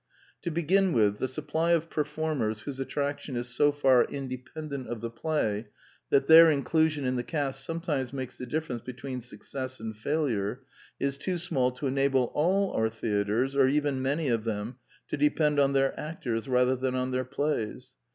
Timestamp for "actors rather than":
15.99-16.95